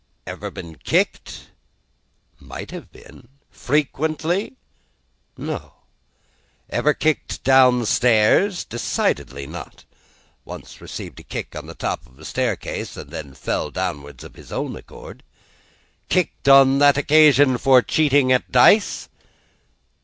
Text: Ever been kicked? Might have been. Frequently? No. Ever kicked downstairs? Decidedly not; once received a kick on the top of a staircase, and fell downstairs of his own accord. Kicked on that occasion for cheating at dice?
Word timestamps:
Ever 0.25 0.49
been 0.49 0.77
kicked? 0.77 1.51
Might 2.39 2.71
have 2.71 2.91
been. 2.91 3.27
Frequently? 3.51 4.55
No. 5.37 5.73
Ever 6.71 6.95
kicked 6.95 7.43
downstairs? 7.43 8.65
Decidedly 8.65 9.45
not; 9.45 9.85
once 10.43 10.81
received 10.81 11.19
a 11.19 11.23
kick 11.23 11.55
on 11.55 11.67
the 11.67 11.75
top 11.75 12.07
of 12.07 12.17
a 12.17 12.25
staircase, 12.25 12.97
and 12.97 13.37
fell 13.37 13.69
downstairs 13.69 14.23
of 14.23 14.33
his 14.33 14.51
own 14.51 14.75
accord. 14.75 15.21
Kicked 16.09 16.49
on 16.49 16.79
that 16.79 16.97
occasion 16.97 17.59
for 17.59 17.83
cheating 17.83 18.31
at 18.31 18.51
dice? 18.51 19.07